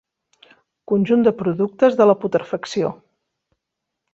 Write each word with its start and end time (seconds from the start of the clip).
Conjunt 0.91 1.27
de 1.27 1.33
productes 1.41 1.99
de 2.01 2.07
la 2.13 2.15
putrefacció. 2.25 2.91